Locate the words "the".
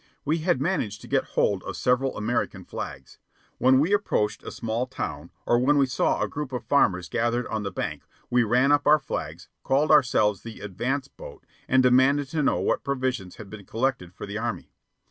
7.61-7.69, 10.41-10.61, 14.25-14.39